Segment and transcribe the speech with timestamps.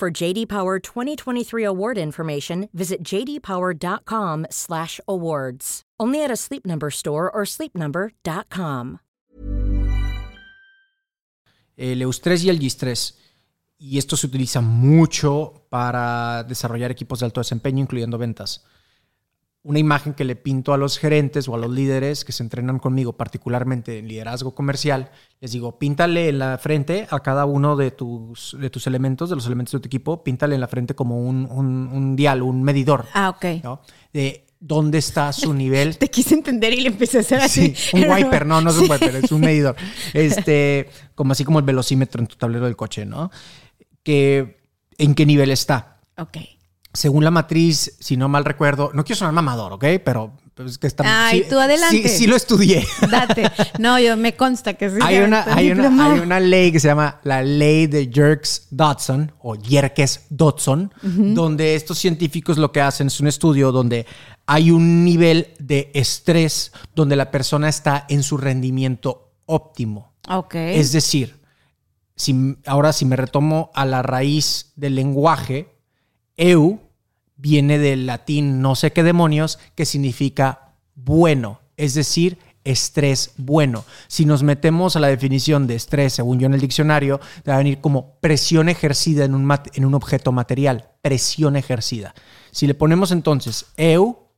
[0.00, 5.82] For JD Power 2023 award information, visit jdpower.com/awards.
[6.00, 9.00] Only at a Sleep Number store or sleepnumber.com.
[11.76, 13.18] El eustrés y el distrés.
[13.76, 18.64] Y esto se utiliza mucho para desarrollar equipos de alto desempeño, incluyendo ventas.
[19.62, 22.78] Una imagen que le pinto a los gerentes o a los líderes que se entrenan
[22.78, 27.90] conmigo, particularmente en liderazgo comercial, les digo, píntale en la frente a cada uno de
[27.90, 31.20] tus, de tus elementos, de los elementos de tu equipo, píntale en la frente como
[31.20, 33.04] un, un, un dial, un medidor.
[33.12, 33.62] Ah, ok.
[33.62, 33.82] ¿no?
[34.14, 35.98] De dónde está su nivel.
[35.98, 37.74] Te quise entender y le empecé a hacer así.
[37.74, 39.76] Sí, un wiper, no, no es un wiper, es un medidor.
[40.14, 43.30] Este, como así como el velocímetro en tu tablero del coche, ¿no?
[44.02, 44.60] Que
[44.98, 46.00] en qué nivel está.
[46.16, 46.38] Ok.
[46.92, 49.84] Según la matriz, si no mal recuerdo, no quiero sonar mamador, ¿ok?
[50.04, 50.32] Pero
[50.66, 51.28] es que está.
[51.28, 52.08] Ay, tú adelante.
[52.08, 52.86] Sí, sí lo estudié.
[53.10, 53.50] Date.
[53.78, 54.96] No, yo me consta que sí.
[55.00, 59.54] hay, una, hay, una, hay una ley que se llama la ley de Jerks-Dodson o
[59.56, 60.92] Yerkes-Dodson,
[61.34, 64.06] donde estos científicos lo que hacen es un estudio donde
[64.46, 70.14] hay un nivel de estrés donde la persona está en su rendimiento óptimo.
[70.28, 70.54] Ok.
[70.56, 71.40] Es decir,
[72.16, 75.79] si, ahora si me retomo a la raíz del lenguaje,
[76.40, 76.80] eu
[77.36, 83.84] viene del latín no sé qué demonios, que significa bueno, es decir, estrés bueno.
[84.08, 87.58] Si nos metemos a la definición de estrés, según yo en el diccionario, va a
[87.58, 92.14] venir como presión ejercida en un, en un objeto material, presión ejercida.
[92.50, 94.30] Si le ponemos entonces eu,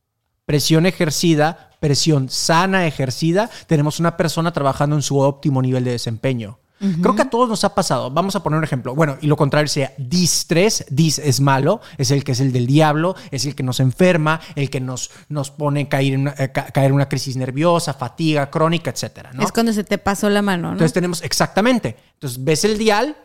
[0.45, 6.59] presión ejercida, presión sana ejercida, tenemos una persona trabajando en su óptimo nivel de desempeño.
[7.01, 8.11] Creo que a todos nos ha pasado.
[8.11, 8.93] Vamos a poner un ejemplo.
[8.93, 10.85] Bueno, y lo contrario sería distrés.
[10.89, 14.41] Dis es malo, es el que es el del diablo, es el que nos enferma,
[14.55, 17.93] el que nos, nos pone caer en, una, eh, ca- caer en una crisis nerviosa,
[17.93, 19.31] fatiga crónica, etcétera.
[19.33, 19.43] ¿no?
[19.43, 20.71] Es cuando se te pasó la mano, ¿no?
[20.73, 21.95] Entonces tenemos exactamente.
[22.15, 23.15] Entonces ves el dial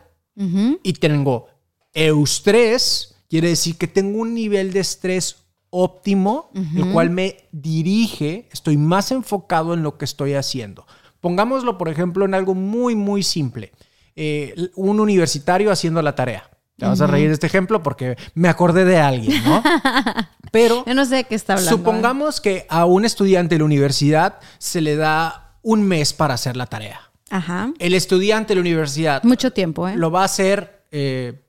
[0.83, 1.47] y tengo
[1.93, 5.37] eustrés, quiere decir que tengo un nivel de estrés
[5.69, 10.85] óptimo, el cual me dirige, estoy más enfocado en lo que estoy haciendo.
[11.21, 13.71] Pongámoslo, por ejemplo, en algo muy, muy simple.
[14.15, 16.49] Eh, un universitario haciendo la tarea.
[16.77, 19.61] Te vas a reír de este ejemplo porque me acordé de alguien, ¿no?
[20.51, 21.75] Pero Yo no sé de qué está hablando.
[21.75, 21.77] ¿eh?
[21.77, 26.55] supongamos que a un estudiante de la universidad se le da un mes para hacer
[26.55, 27.01] la tarea.
[27.29, 27.71] Ajá.
[27.79, 29.95] El estudiante de la universidad Mucho tiempo, ¿eh?
[29.95, 31.41] lo va a hacer eh,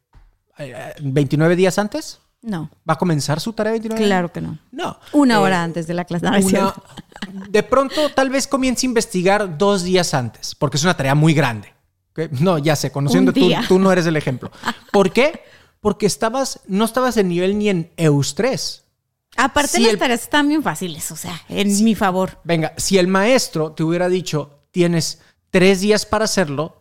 [0.59, 2.21] eh, 29 días antes.
[2.43, 4.59] No, ¿Va a comenzar su tarea 29 claro que no.
[4.73, 4.99] No.
[5.13, 6.25] Una Eh, hora antes de la clase.
[6.25, 6.75] No, una-
[7.51, 11.35] de pronto, tal vez comience a investigar dos días antes, porque es una tarea muy
[11.35, 11.73] grande.
[12.41, 14.51] No, ya sé, conociendo tú, tú no eres el ejemplo.
[14.93, 15.43] ¿Por qué?
[15.81, 18.85] Porque estabas, no estabas en nivel ni en eustrés.
[19.37, 22.39] Aparte, Si las el- tareas están bien fáciles, o sea, en mi favor.
[22.45, 26.80] Venga, si el maestro te hubiera dicho, tienes tres días para hacerlo,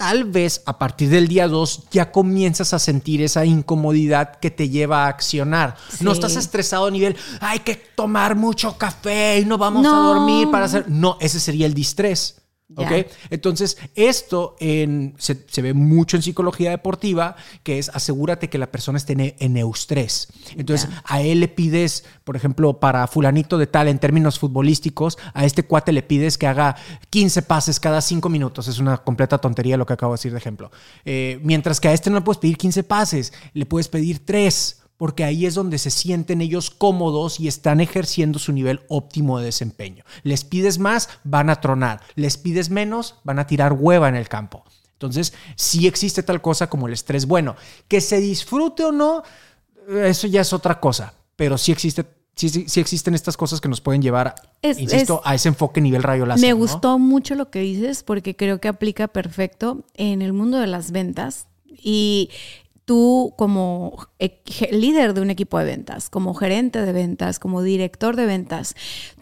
[0.00, 4.70] tal vez a partir del día dos ya comienzas a sentir esa incomodidad que te
[4.70, 5.76] lleva a accionar.
[6.00, 10.50] No estás estresado a nivel, hay que tomar mucho café y no vamos a dormir
[10.50, 10.88] para hacer...
[10.88, 12.39] No, ese sería el distrés.
[12.76, 12.86] Ya.
[12.86, 13.06] ¿Ok?
[13.30, 18.70] Entonces, esto en- se, se ve mucho en psicología deportiva, que es asegúrate que la
[18.70, 20.28] persona esté en, en eustrés.
[20.56, 25.44] Entonces, a él le pides, por ejemplo, para fulanito de tal, en términos futbolísticos, a
[25.44, 26.76] este cuate le pides que haga
[27.10, 28.68] 15 pases cada 5 minutos.
[28.68, 30.70] Es una completa tontería lo que acabo de decir de ejemplo.
[31.04, 34.79] Eh, mientras que a este no le puedes pedir 15 pases, le puedes pedir 3
[35.00, 39.46] porque ahí es donde se sienten ellos cómodos y están ejerciendo su nivel óptimo de
[39.46, 40.04] desempeño.
[40.24, 42.02] Les pides más, van a tronar.
[42.16, 44.62] Les pides menos, van a tirar hueva en el campo.
[44.92, 47.56] Entonces, sí existe tal cosa como el estrés bueno.
[47.88, 49.22] Que se disfrute o no,
[50.04, 52.04] eso ya es otra cosa, pero sí existe.
[52.34, 55.48] Sí, sí, sí existen estas cosas que nos pueden llevar, Es- insisto, es- a ese
[55.48, 56.42] enfoque nivel rayo láser.
[56.46, 56.56] Me ¿no?
[56.58, 60.90] gustó mucho lo que dices porque creo que aplica perfecto en el mundo de las
[60.90, 62.28] ventas y
[62.84, 64.42] tú como e-
[64.72, 68.74] líder de un equipo de ventas, como gerente de ventas, como director de ventas,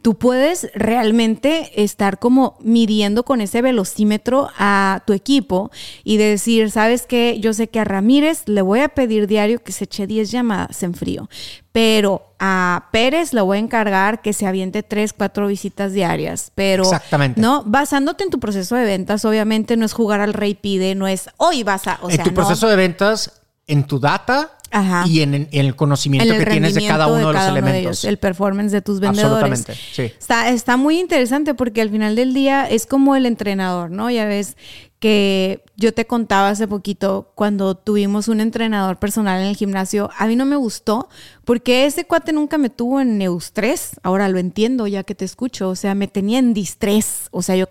[0.03, 5.71] tú puedes realmente estar como midiendo con ese velocímetro a tu equipo
[6.05, 7.39] y decir, ¿sabes qué?
[7.41, 10.83] Yo sé que a Ramírez le voy a pedir diario que se eche 10 llamadas
[10.83, 11.29] en frío,
[11.73, 16.85] pero a Pérez le voy a encargar que se aviente 3, 4 visitas diarias, pero
[16.85, 17.41] Exactamente.
[17.41, 21.09] no basándote en tu proceso de ventas, obviamente no es jugar al rey pide, no
[21.09, 22.35] es hoy vas a, o en sea, tu no.
[22.35, 25.05] proceso de ventas en tu data Ajá.
[25.07, 27.49] y en, en el conocimiento en el que tienes de cada uno de, los uno
[27.49, 27.81] elementos.
[27.81, 29.33] ellos, el performance de tus vendedores.
[29.33, 30.03] Absolutamente, sí.
[30.03, 34.11] Está, está muy interesante porque al final del día es como el entrenador, ¿no?
[34.11, 34.57] Ya ves
[34.99, 40.27] que yo te contaba hace poquito cuando tuvimos un entrenador personal en el gimnasio, a
[40.27, 41.09] mí no me gustó
[41.45, 45.69] porque ese cuate nunca me tuvo en eustrés, ahora lo entiendo ya que te escucho,
[45.69, 47.69] o sea, me tenía en distrés, o sea, yo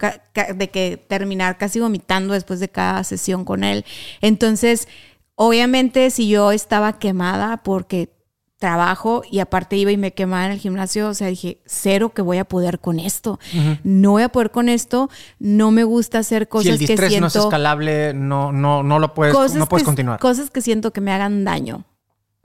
[0.55, 3.83] de que terminar casi vomitando después de cada sesión con él.
[4.21, 4.87] Entonces,
[5.37, 8.13] obviamente si yo estaba quemada porque
[8.57, 12.23] trabajo y aparte iba y me quemaba en el gimnasio, o sea, dije, cero que
[12.23, 13.39] voy a poder con esto.
[13.83, 17.19] No voy a poder con esto, no me gusta hacer cosas si el que siento
[17.21, 20.19] no es escalable, no, no, no lo puedes, no puedes que, continuar.
[20.19, 21.85] Cosas que siento que me hagan daño,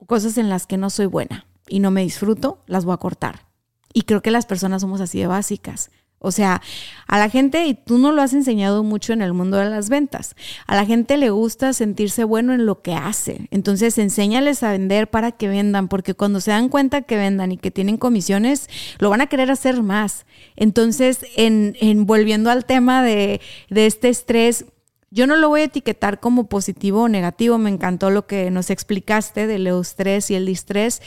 [0.07, 3.47] cosas en las que no soy buena y no me disfruto, las voy a cortar.
[3.95, 5.91] Y creo que las personas somos así de básicas.
[6.23, 6.63] O sea,
[7.07, 9.89] a la gente, y tú no lo has enseñado mucho en el mundo de las
[9.89, 10.35] ventas,
[10.67, 13.49] a la gente le gusta sentirse bueno en lo que hace.
[13.51, 17.59] Entonces, enséñales a vender para que vendan, porque cuando se dan cuenta que vendan y
[17.59, 20.25] que tienen comisiones, lo van a querer hacer más.
[20.57, 24.65] Entonces, en, en volviendo al tema de, de este estrés,
[25.15, 27.59] yo no lo voy a etiquetar como positivo o negativo.
[27.59, 31.03] Me encantó lo que nos explicaste del eustrés y el distrés.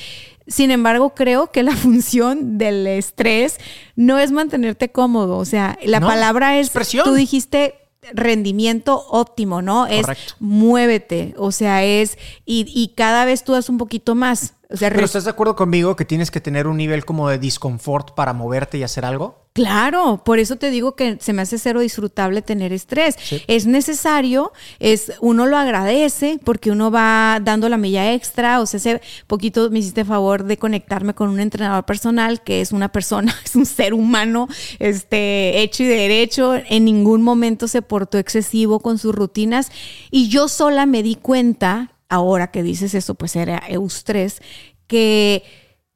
[0.47, 3.57] Sin embargo, creo que la función del estrés
[3.95, 5.38] no es mantenerte cómodo.
[5.38, 7.75] O sea, la No, palabra es, es tú dijiste
[8.13, 9.88] rendimiento óptimo, ¿no?
[9.88, 10.36] Es Correcto.
[10.39, 11.33] muévete.
[11.38, 14.53] O sea, es, y, y cada vez tú das un poquito más.
[14.75, 17.39] O sea, Pero ¿estás de acuerdo conmigo que tienes que tener un nivel como de
[17.39, 19.45] disconfort para moverte y hacer algo?
[19.54, 23.16] Claro, por eso te digo que se me hace cero disfrutable tener estrés.
[23.24, 23.42] Sí.
[23.48, 28.60] Es necesario, es uno lo agradece porque uno va dando la milla extra.
[28.60, 32.74] O sea, hace poquito me hiciste favor de conectarme con un entrenador personal que es
[32.74, 34.50] una persona, es un ser humano,
[34.80, 36.56] este, hecho y derecho.
[36.56, 39.72] En ningún momento se portó excesivo con sus rutinas
[40.12, 44.41] y yo sola me di cuenta, ahora que dices eso, pues era eustrés,
[44.87, 45.43] que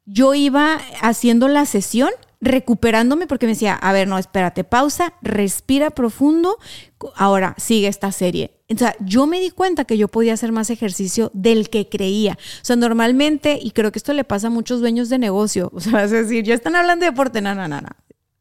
[0.04, 2.10] yo iba haciendo la sesión
[2.40, 6.56] recuperándome porque me decía, a ver, no, espérate, pausa, respira profundo,
[7.14, 8.58] ahora sigue esta serie.
[8.72, 12.38] O sea, yo me di cuenta que yo podía hacer más ejercicio del que creía.
[12.62, 15.80] O sea, normalmente, y creo que esto le pasa a muchos dueños de negocio, o
[15.80, 17.90] sea, a decir, ya están hablando de deporte, no, no, no, no.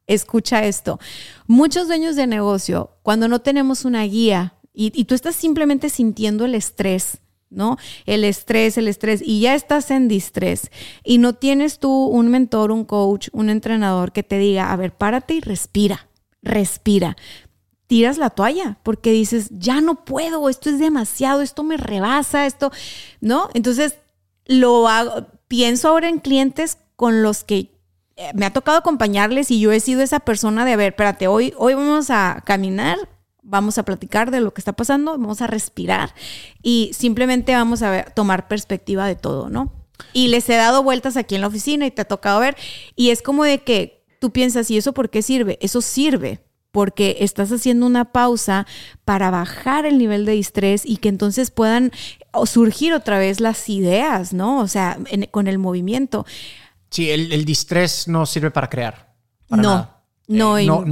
[0.07, 0.99] Escucha esto.
[1.45, 6.45] Muchos dueños de negocio, cuando no tenemos una guía y, y tú estás simplemente sintiendo
[6.45, 7.19] el estrés,
[7.49, 7.77] ¿no?
[8.05, 10.71] El estrés, el estrés, y ya estás en distrés
[11.03, 14.93] y no tienes tú un mentor, un coach, un entrenador que te diga, a ver,
[14.93, 16.07] párate y respira,
[16.41, 17.15] respira.
[17.87, 22.71] Tiras la toalla porque dices, ya no puedo, esto es demasiado, esto me rebasa, esto,
[23.19, 23.49] ¿no?
[23.55, 23.95] Entonces,
[24.45, 27.71] lo hago, pienso ahora en clientes con los que
[28.15, 31.27] eh, me ha tocado acompañarles y yo he sido esa persona de, a ver, espérate,
[31.27, 32.97] hoy, hoy vamos a caminar,
[33.49, 36.13] vamos a platicar de lo que está pasando, vamos a respirar
[36.61, 39.73] y simplemente vamos a ver- tomar perspectiva de todo, ¿no?
[40.13, 42.55] Y les he dado vueltas aquí en la oficina y te ha tocado ver
[42.95, 45.57] y es como de que tú piensas, ¿y eso por qué sirve?
[45.61, 46.39] Eso sirve
[46.71, 48.67] porque estás haciendo una pausa
[49.03, 51.91] para bajar el nivel de estrés y que entonces puedan
[52.45, 54.59] surgir otra vez las ideas, ¿no?
[54.59, 56.25] O sea, en- con el movimiento.
[56.91, 59.13] Sí, el, el distrés no sirve para crear.
[59.47, 60.03] para No, nada.
[60.27, 60.85] no, Eh, no,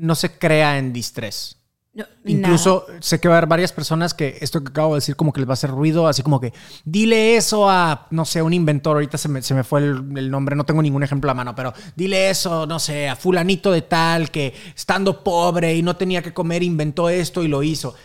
[0.00, 1.56] no se crea en distrés.
[1.92, 5.16] No, Incluso sé que va a haber varias personas que esto que acabo de decir
[5.16, 6.52] como que les va a hacer ruido, así como que
[6.84, 10.30] dile eso a, no sé, un inventor, ahorita se me, se me fue el, el
[10.30, 13.82] nombre, no tengo ningún ejemplo a mano, pero dile eso, no sé, a fulanito de
[13.82, 17.96] tal que estando pobre y no tenía que comer, inventó esto y lo hizo.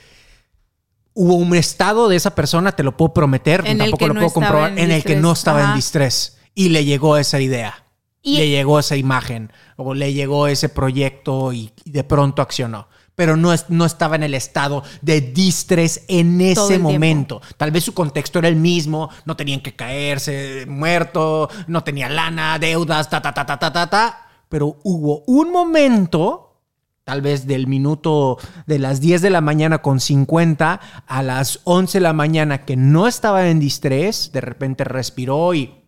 [1.13, 4.13] Hubo un estado de esa persona, te lo puedo prometer, En el tampoco que lo
[4.15, 7.17] no puedo estaba comprobar, en en el que no estaba en distrés y le llegó
[7.17, 7.84] esa idea.
[8.25, 12.87] Y- le llegó esa imagen o le llegó ese proyecto y, y de pronto accionó.
[13.15, 16.91] Pero no, es, no estaba en el estado de distrés en ese tiempo.
[16.91, 17.41] momento.
[17.55, 22.59] Tal vez su contexto era el mismo, no tenían que caerse, muerto, no tenía lana,
[22.59, 24.27] deudas, ta, ta, ta, ta, ta, ta, ta.
[24.49, 26.59] Pero hubo un momento,
[27.05, 31.99] tal vez del minuto de las 10 de la mañana con 50 a las 11
[31.99, 35.84] de la mañana que no estaba en distrés, de repente respiró y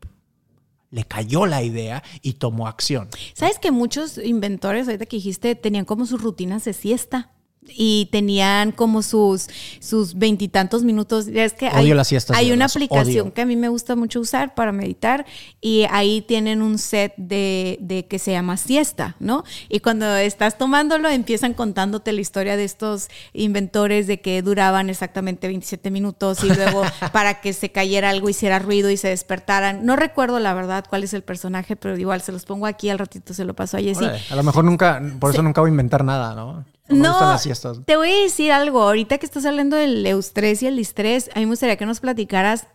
[0.90, 3.10] le cayó la idea y tomó acción.
[3.34, 7.32] ¿Sabes que muchos inventores, ahorita que dijiste, tenían como sus rutinas de siesta?
[7.70, 9.48] Y tenían como sus
[9.80, 11.28] sus veintitantos minutos.
[11.28, 13.34] Es que hay, Odio las siestas, hay de una aplicación odio.
[13.34, 15.26] que a mí me gusta mucho usar para meditar
[15.62, 19.44] y ahí tienen un set de, de que se llama siesta, ¿no?
[19.70, 25.48] Y cuando estás tomándolo empiezan contándote la historia de estos inventores de que duraban exactamente
[25.48, 26.84] 27 minutos y luego
[27.14, 29.86] para que se cayera algo, hiciera ruido y se despertaran.
[29.86, 33.00] No recuerdo la verdad cuál es el personaje, pero igual se los pongo aquí al
[33.00, 34.06] ratito, se lo paso a Jessy.
[34.30, 36.66] A lo mejor nunca, por eso nunca voy a inventar nada, ¿no?
[36.90, 37.78] No, me No, gustan las siestas.
[37.86, 38.82] te voy a decir algo.
[38.82, 42.00] Ahorita que estás hablando del eustrés y el distrés, a mí me gustaría que nos
[42.00, 42.68] platicaras.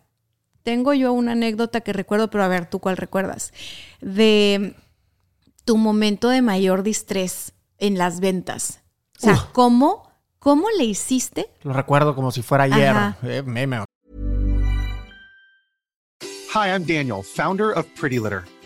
[0.63, 3.53] Tengo yo una anécdota que recuerdo, pero a ver, ¿tú cuál recuerdas?
[4.01, 4.75] De
[5.65, 8.81] tu momento de mayor distrés en las ventas.
[9.19, 9.45] O sea, Uf.
[9.53, 11.51] ¿cómo, ¿cómo le hiciste?
[11.63, 12.95] Lo recuerdo como si fuera ayer.
[13.25, 13.43] Eh.
[16.55, 18.43] Hi, I'm Daniel, founder of Pretty Litter.